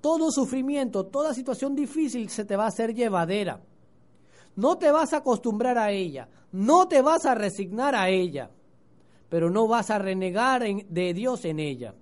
[0.00, 3.60] todo sufrimiento, toda situación difícil se te va a hacer llevadera.
[4.56, 8.50] No te vas a acostumbrar a ella, no te vas a resignar a ella,
[9.28, 11.94] pero no vas a renegar en, de Dios en ella.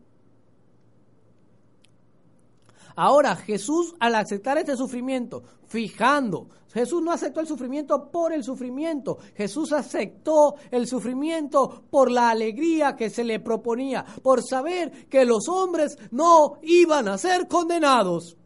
[2.97, 9.19] Ahora, Jesús al aceptar este sufrimiento, fijando, Jesús no aceptó el sufrimiento por el sufrimiento,
[9.35, 15.49] Jesús aceptó el sufrimiento por la alegría que se le proponía, por saber que los
[15.49, 18.37] hombres no iban a ser condenados.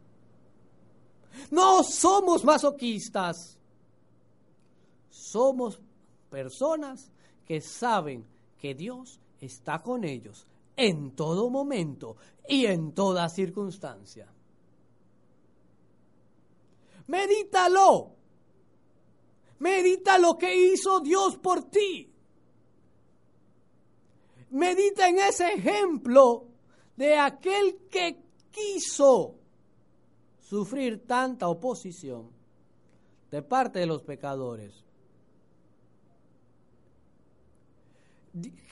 [1.51, 3.57] No somos masoquistas,
[5.09, 5.81] somos
[6.29, 7.11] personas
[7.45, 8.25] que saben
[8.57, 12.15] que Dios está con ellos en todo momento
[12.47, 14.32] y en toda circunstancia.
[17.07, 18.11] Medítalo.
[19.59, 22.11] Medita lo que hizo Dios por ti.
[24.51, 26.47] Medita en ese ejemplo
[26.95, 29.35] de aquel que quiso
[30.39, 32.29] sufrir tanta oposición
[33.31, 34.83] de parte de los pecadores.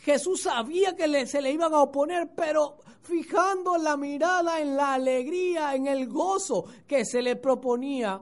[0.04, 5.76] Jesús sabía que se le iban a oponer, pero fijando la mirada en la alegría,
[5.76, 8.22] en el gozo que se le proponía,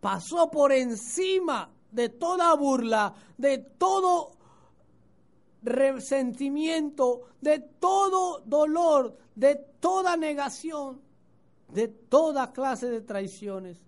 [0.00, 4.32] pasó por encima de toda burla, de todo
[5.62, 11.00] resentimiento, de todo dolor, de toda negación,
[11.72, 13.78] de toda clase de traiciones.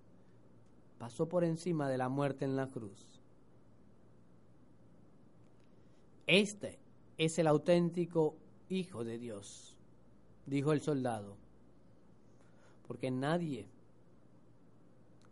[0.98, 3.17] Pasó por encima de la muerte en la cruz.
[6.28, 6.78] Este
[7.16, 8.36] es el auténtico
[8.68, 9.74] Hijo de Dios,
[10.44, 11.36] dijo el soldado.
[12.86, 13.66] Porque nadie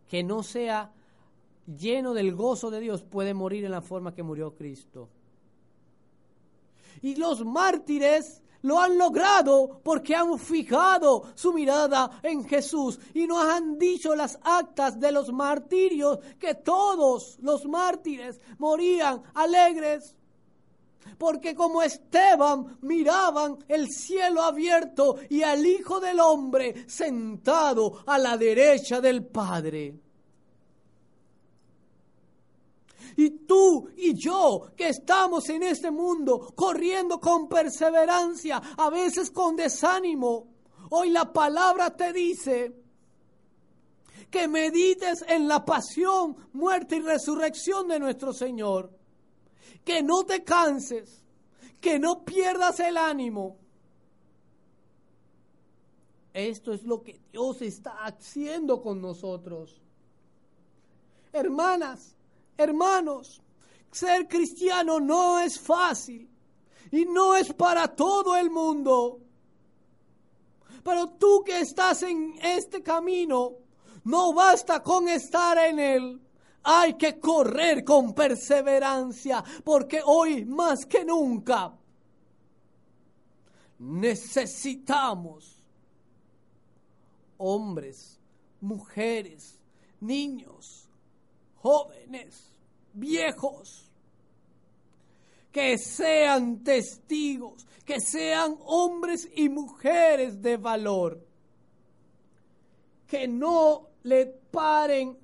[0.08, 0.90] que no sea
[1.66, 5.10] lleno del gozo de Dios puede morir en la forma que murió Cristo.
[7.02, 13.44] Y los mártires lo han logrado porque han fijado su mirada en Jesús y nos
[13.44, 20.15] han dicho las actas de los martirios que todos los mártires morían alegres.
[21.18, 28.36] Porque como Esteban miraban el cielo abierto y al Hijo del Hombre sentado a la
[28.36, 29.94] derecha del Padre.
[33.16, 39.56] Y tú y yo que estamos en este mundo corriendo con perseverancia, a veces con
[39.56, 40.48] desánimo,
[40.90, 42.74] hoy la palabra te dice
[44.30, 48.95] que medites en la pasión, muerte y resurrección de nuestro Señor.
[49.84, 51.22] Que no te canses,
[51.80, 53.56] que no pierdas el ánimo.
[56.32, 59.80] Esto es lo que Dios está haciendo con nosotros.
[61.32, 62.14] Hermanas,
[62.58, 63.40] hermanos,
[63.90, 66.28] ser cristiano no es fácil
[66.90, 69.20] y no es para todo el mundo.
[70.84, 73.54] Pero tú que estás en este camino,
[74.04, 76.25] no basta con estar en él.
[76.68, 81.72] Hay que correr con perseverancia, porque hoy más que nunca
[83.78, 85.62] necesitamos
[87.38, 88.18] hombres,
[88.60, 89.60] mujeres,
[90.00, 90.88] niños,
[91.56, 92.52] jóvenes,
[92.92, 93.88] viejos,
[95.52, 101.24] que sean testigos, que sean hombres y mujeres de valor,
[103.06, 105.16] que no le paren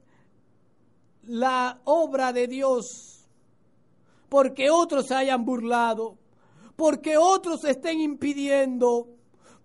[1.24, 3.26] la obra de Dios,
[4.28, 6.16] porque otros se hayan burlado,
[6.76, 9.08] porque otros estén impidiendo,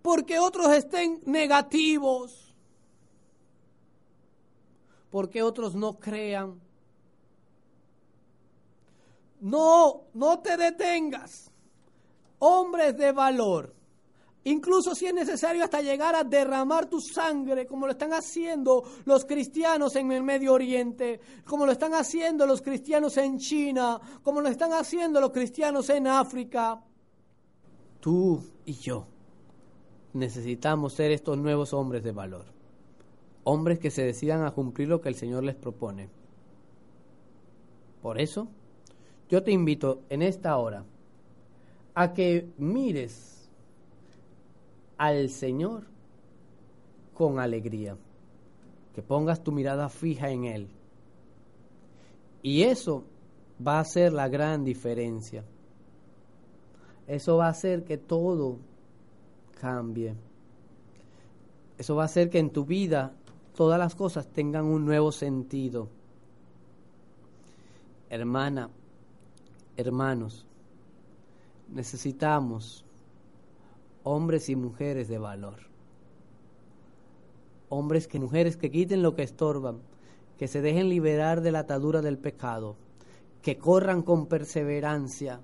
[0.02, 2.54] porque otros estén negativos,
[5.10, 6.60] porque otros no crean.
[9.40, 11.50] No, no te detengas.
[12.38, 13.77] Hombres de valor.
[14.48, 19.26] Incluso si es necesario hasta llegar a derramar tu sangre, como lo están haciendo los
[19.26, 24.48] cristianos en el Medio Oriente, como lo están haciendo los cristianos en China, como lo
[24.48, 26.82] están haciendo los cristianos en África.
[28.00, 29.04] Tú y yo
[30.14, 32.46] necesitamos ser estos nuevos hombres de valor.
[33.44, 36.08] Hombres que se decidan a cumplir lo que el Señor les propone.
[38.00, 38.48] Por eso,
[39.28, 40.86] yo te invito en esta hora
[41.94, 43.37] a que mires
[44.98, 45.84] al Señor
[47.14, 47.96] con alegría,
[48.94, 50.68] que pongas tu mirada fija en Él.
[52.42, 53.04] Y eso
[53.66, 55.44] va a ser la gran diferencia.
[57.06, 58.58] Eso va a hacer que todo
[59.60, 60.14] cambie.
[61.78, 63.12] Eso va a hacer que en tu vida
[63.56, 65.88] todas las cosas tengan un nuevo sentido.
[68.10, 68.70] Hermana,
[69.76, 70.46] hermanos,
[71.68, 72.84] necesitamos
[74.02, 75.56] hombres y mujeres de valor.
[77.68, 79.80] Hombres que mujeres que quiten lo que estorban,
[80.38, 82.76] que se dejen liberar de la atadura del pecado,
[83.42, 85.40] que corran con perseverancia,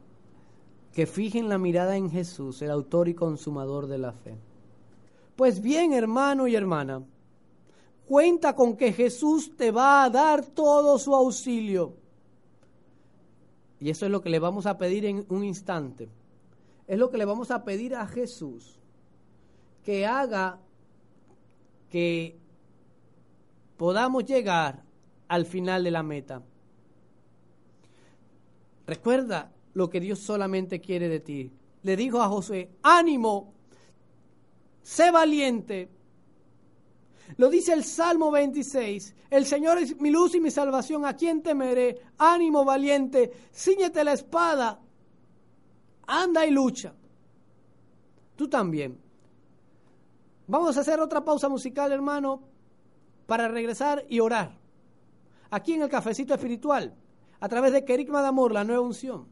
[0.93, 4.37] que fijen la mirada en Jesús, el autor y consumador de la fe.
[5.37, 7.03] Pues bien, hermano y hermana,
[8.07, 11.95] cuenta con que Jesús te va a dar todo su auxilio.
[13.81, 16.09] Y eso es lo que le vamos a pedir en un instante.
[16.87, 18.79] Es lo que le vamos a pedir a Jesús,
[19.83, 20.61] que haga
[21.91, 22.37] que
[23.77, 24.83] podamos llegar
[25.29, 26.43] al final de la meta.
[28.87, 31.53] Recuerda lo que Dios solamente quiere de ti.
[31.83, 33.55] Le dijo a José, ánimo,
[34.83, 35.89] sé valiente.
[37.39, 41.43] Lo dice el Salmo 26, el Señor es mi luz y mi salvación, ¿a quién
[41.43, 42.01] temeré?
[42.19, 44.81] Ánimo valiente, ciñete la espada,
[46.07, 46.95] anda y lucha.
[48.37, 48.99] Tú también.
[50.47, 52.43] Vamos a hacer otra pausa musical, hermano,
[53.27, 54.59] para regresar y orar.
[55.51, 56.95] Aquí en el cafecito espiritual,
[57.41, 59.29] a través de Querigma de Amor, la nueva unción,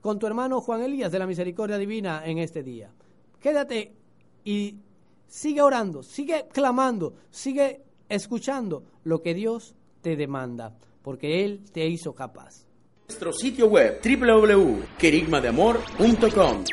[0.00, 2.92] con tu hermano Juan Elías de la Misericordia Divina en este día.
[3.40, 3.96] Quédate
[4.44, 4.78] y
[5.26, 12.14] sigue orando, sigue clamando, sigue escuchando lo que Dios te demanda, porque Él te hizo
[12.14, 12.69] capaz.
[13.10, 16.64] Nuestro sitio web www.querigmadeamor.com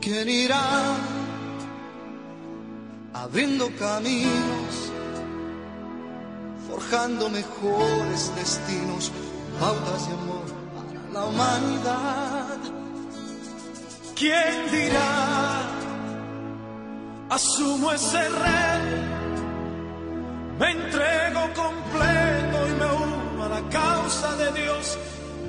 [0.00, 0.94] ¿Quién irá
[3.12, 4.92] abriendo caminos,
[6.68, 9.10] forjando mejores destinos,
[9.58, 10.44] pautas de amor
[10.76, 12.58] para la humanidad?
[14.14, 15.85] ¿Quién dirá?
[17.28, 19.02] Asumo ese reto,
[20.60, 24.96] me entrego completo y me uno a la causa de Dios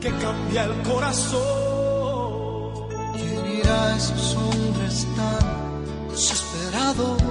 [0.01, 1.37] que cambia el corazón.
[3.13, 7.21] ¿Quién irá a esos hombres tan desesperados?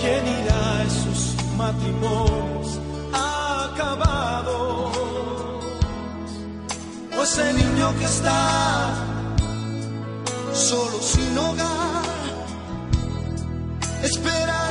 [0.00, 2.80] ¿Quién irá a esos matrimonios
[3.12, 4.96] acabados?
[7.14, 9.11] O ese niño que está
[10.62, 12.04] solo sin hogar,
[14.04, 14.61] esperando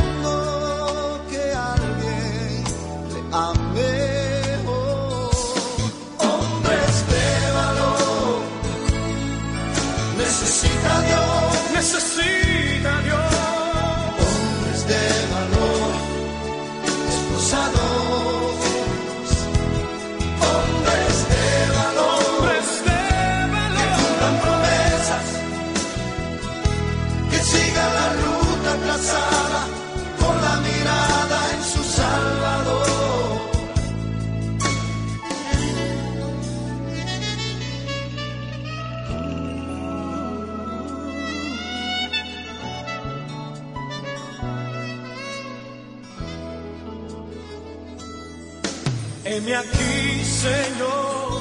[50.41, 51.39] Señor,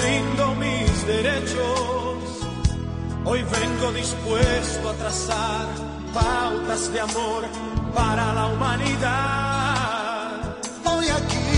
[0.00, 2.46] rindo mis derechos.
[3.24, 5.66] Hoy vengo dispuesto a trazar
[6.14, 7.42] pautas de amor
[7.92, 10.30] para la humanidad.
[10.84, 11.50] Hoy aquí,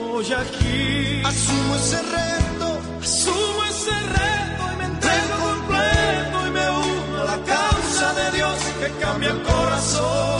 [0.00, 7.20] hoy aquí, asumo ese reto, asumo ese reto y me entrego completo y me uno
[7.20, 10.37] a la causa de Dios que cambia el corazón.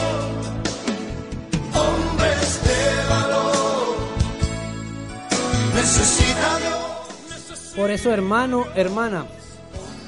[7.76, 9.26] Por eso, hermano, hermana,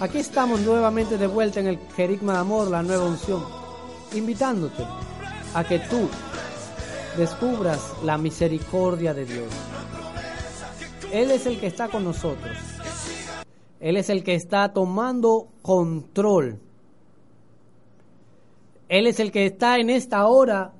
[0.00, 3.44] aquí estamos nuevamente de vuelta en el Jerigma de Amor, la nueva unción,
[4.12, 4.84] invitándote
[5.54, 6.08] a que tú
[7.16, 9.46] descubras la misericordia de Dios.
[11.12, 12.56] Él es el que está con nosotros.
[13.78, 16.58] Él es el que está tomando control.
[18.88, 20.72] Él es el que está en esta hora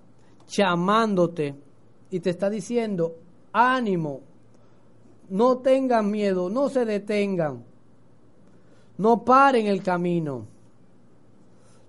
[0.49, 1.55] llamándote
[2.11, 3.15] y te está diciendo,
[3.53, 4.23] ánimo,
[5.31, 7.65] no tengan miedo, no se detengan,
[8.99, 10.47] no paren el camino.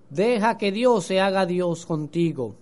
[0.08, 2.54] Deja que Dios se haga Dios contigo.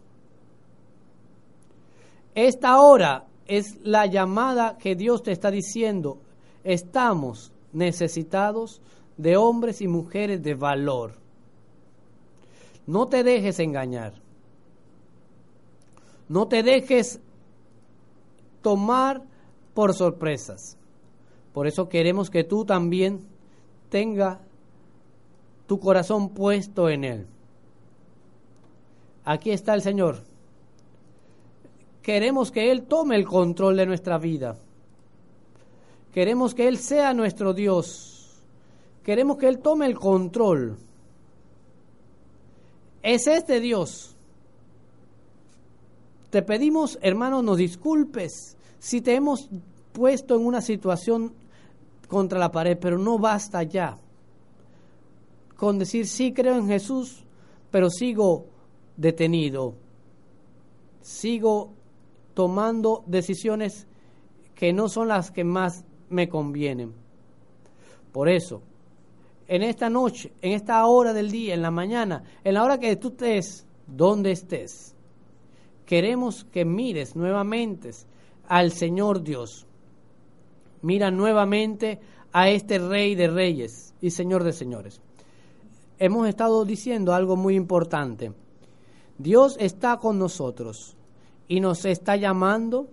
[2.35, 6.19] Esta hora es la llamada que Dios te está diciendo.
[6.63, 8.81] Estamos necesitados
[9.17, 11.15] de hombres y mujeres de valor.
[12.87, 14.15] No te dejes engañar.
[16.29, 17.21] No te dejes
[18.63, 19.23] tomar
[19.81, 20.77] por sorpresas.
[21.55, 23.27] Por eso queremos que tú también
[23.89, 24.39] tenga
[25.67, 27.27] tu corazón puesto en Él.
[29.25, 30.23] Aquí está el Señor.
[32.03, 34.59] Queremos que Él tome el control de nuestra vida.
[36.13, 38.39] Queremos que Él sea nuestro Dios.
[39.03, 40.77] Queremos que Él tome el control.
[43.03, 44.15] Es este Dios
[46.29, 49.49] Te pedimos, hermano, nos disculpes si te hemos
[49.93, 51.33] puesto en una situación
[52.09, 53.99] contra la pared, pero no basta ya
[55.61, 57.23] con decir sí creo en Jesús,
[57.71, 58.47] pero sigo
[58.97, 59.75] detenido,
[61.03, 61.75] sigo
[62.33, 63.87] tomando decisiones
[64.55, 66.95] que no son las que más me convienen.
[68.11, 68.63] Por eso,
[69.47, 72.97] en esta noche, en esta hora del día, en la mañana, en la hora que
[72.97, 74.95] tú estés, donde estés,
[75.85, 77.91] queremos que mires nuevamente
[78.49, 79.67] al Señor Dios.
[80.83, 82.01] Mira nuevamente
[82.33, 85.01] a este Rey de Reyes y Señor de Señores.
[85.99, 88.33] Hemos estado diciendo algo muy importante.
[89.19, 90.97] Dios está con nosotros
[91.49, 92.89] y nos está llamando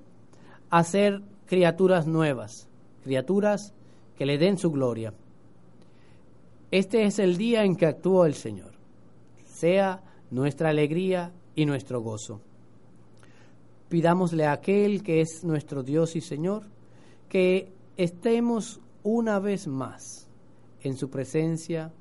[0.69, 2.67] a ser criaturas nuevas,
[3.03, 3.73] criaturas
[4.17, 5.13] que le den su gloria.
[6.69, 8.71] Este es el día en que actuó el Señor.
[9.45, 12.41] Sea nuestra alegría y nuestro gozo.
[13.87, 16.63] Pidámosle a aquel que es nuestro Dios y Señor
[17.29, 20.27] que estemos una vez más
[20.81, 21.91] en su presencia,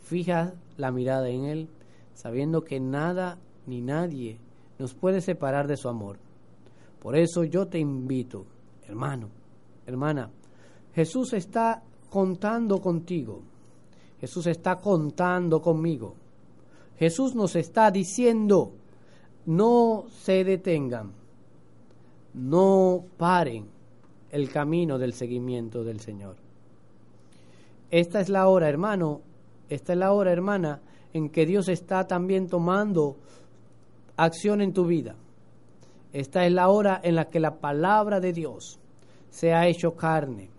[0.00, 1.68] fija la mirada en Él,
[2.14, 4.38] sabiendo que nada ni nadie
[4.78, 6.18] nos puede separar de su amor.
[7.00, 8.46] Por eso yo te invito,
[8.86, 9.28] hermano,
[9.86, 10.30] hermana,
[10.94, 13.42] Jesús está contando contigo.
[14.20, 16.14] Jesús está contando conmigo.
[16.98, 18.72] Jesús nos está diciendo,
[19.46, 21.12] no se detengan,
[22.34, 23.71] no paren
[24.32, 26.36] el camino del seguimiento del Señor.
[27.90, 29.20] Esta es la hora, hermano,
[29.68, 30.80] esta es la hora, hermana,
[31.12, 33.16] en que Dios está también tomando
[34.16, 35.14] acción en tu vida.
[36.12, 38.80] Esta es la hora en la que la palabra de Dios
[39.30, 40.50] se ha hecho carne.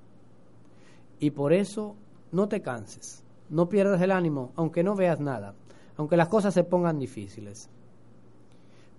[1.20, 1.96] Y por eso
[2.32, 5.56] no te canses, no pierdas el ánimo, aunque no veas nada,
[5.98, 7.70] aunque las cosas se pongan difíciles.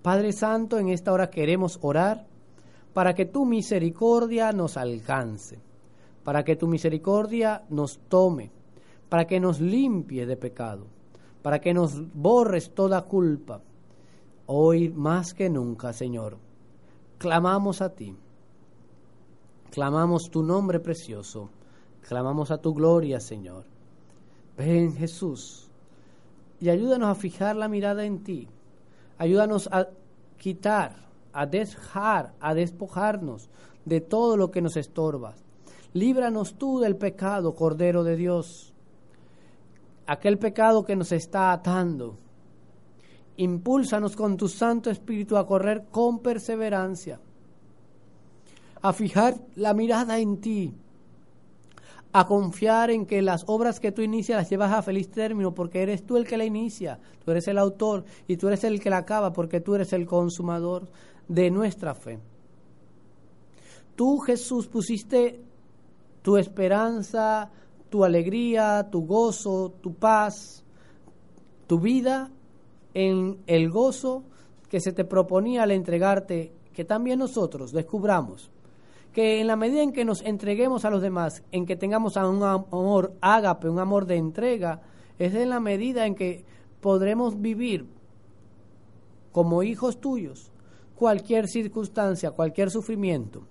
[0.02, 2.26] Padre Santo, en esta hora queremos orar
[2.94, 5.58] para que tu misericordia nos alcance,
[6.22, 8.50] para que tu misericordia nos tome,
[9.08, 10.86] para que nos limpie de pecado,
[11.42, 13.60] para que nos borres toda culpa.
[14.46, 16.38] Hoy más que nunca, Señor,
[17.18, 18.16] clamamos a ti,
[19.70, 21.50] clamamos tu nombre precioso,
[22.00, 23.64] clamamos a tu gloria, Señor.
[24.56, 25.68] Ven Jesús
[26.60, 28.48] y ayúdanos a fijar la mirada en ti,
[29.18, 29.88] ayúdanos a
[30.38, 31.03] quitar,
[31.34, 33.50] a dejar, a despojarnos
[33.84, 35.34] de todo lo que nos estorba.
[35.92, 38.72] Líbranos tú del pecado, Cordero de Dios,
[40.06, 42.16] aquel pecado que nos está atando.
[43.36, 47.20] Impúlsanos con tu Santo Espíritu a correr con perseverancia,
[48.80, 50.72] a fijar la mirada en ti,
[52.12, 55.82] a confiar en que las obras que tú inicias las llevas a feliz término porque
[55.82, 58.90] eres tú el que la inicia, tú eres el autor y tú eres el que
[58.90, 60.86] la acaba porque tú eres el consumador
[61.28, 62.18] de nuestra fe.
[63.94, 65.40] Tú, Jesús, pusiste
[66.22, 67.50] tu esperanza,
[67.90, 70.64] tu alegría, tu gozo, tu paz,
[71.66, 72.30] tu vida
[72.92, 74.24] en el gozo
[74.68, 78.50] que se te proponía al entregarte, que también nosotros descubramos
[79.14, 82.42] que en la medida en que nos entreguemos a los demás, en que tengamos un
[82.42, 84.82] amor ágape, un amor de entrega,
[85.20, 86.44] es en la medida en que
[86.80, 87.86] podremos vivir
[89.30, 90.50] como hijos tuyos
[90.96, 93.46] cualquier circunstancia, cualquier sufrimiento,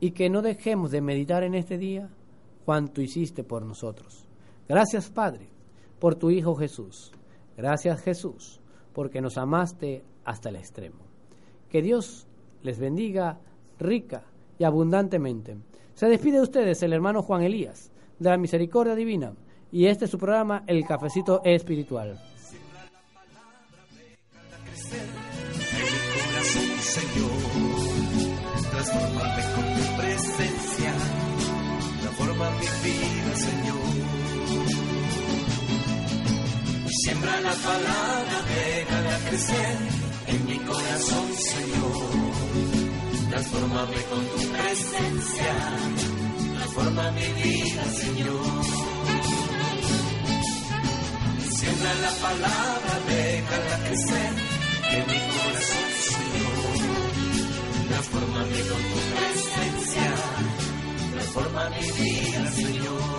[0.00, 2.08] y que no dejemos de meditar en este día
[2.64, 4.26] cuanto hiciste por nosotros.
[4.68, 5.48] Gracias, Padre,
[5.98, 7.12] por tu Hijo Jesús.
[7.56, 8.60] Gracias, Jesús,
[8.92, 11.00] porque nos amaste hasta el extremo.
[11.70, 12.26] Que Dios
[12.62, 13.38] les bendiga
[13.78, 14.24] rica
[14.58, 15.56] y abundantemente.
[15.94, 19.32] Se despide de ustedes el hermano Juan Elías, de la Misericordia Divina,
[19.72, 22.18] y este es su programa El Cafecito Espiritual.
[37.02, 39.78] Siembra la palabra, déjala crecer
[40.26, 42.10] en mi corazón, Señor.
[43.30, 45.54] Transformame con tu presencia.
[46.56, 48.64] Transforma mi vida, Señor.
[51.58, 54.32] Siembra la palabra, déjala crecer
[54.90, 56.74] en mi corazón, Señor.
[57.90, 60.14] Transformame con tu presencia.
[61.12, 63.17] Transforma mi vida, Señor.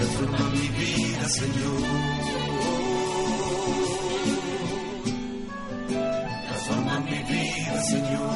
[0.00, 1.82] refrena mi vida, Señor.
[6.46, 8.30] Transforma mi vida, Señor.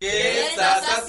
[0.00, 1.04] ¿Qué estás haciendo?